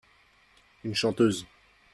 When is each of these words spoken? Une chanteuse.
Une 0.83 0.95
chanteuse. 0.95 1.45